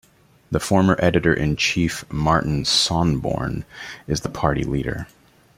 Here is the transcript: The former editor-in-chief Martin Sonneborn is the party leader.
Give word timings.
The 0.49 0.59
former 0.59 0.95
editor-in-chief 0.97 2.11
Martin 2.11 2.63
Sonneborn 2.63 3.65
is 4.07 4.21
the 4.21 4.29
party 4.29 4.63
leader. 4.63 5.05